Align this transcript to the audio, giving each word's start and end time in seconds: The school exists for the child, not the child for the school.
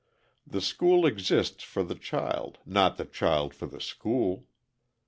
The 0.47 0.61
school 0.61 1.05
exists 1.05 1.63
for 1.63 1.83
the 1.83 1.93
child, 1.93 2.57
not 2.65 2.97
the 2.97 3.05
child 3.05 3.53
for 3.53 3.67
the 3.67 3.79
school. 3.79 4.47